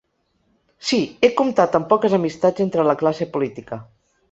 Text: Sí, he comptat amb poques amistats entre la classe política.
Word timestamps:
Sí, 0.91 1.01
he 1.21 1.29
comptat 1.41 1.77
amb 1.81 1.87
poques 1.93 2.17
amistats 2.19 2.67
entre 2.67 2.89
la 2.91 2.99
classe 3.05 3.31
política. 3.39 3.83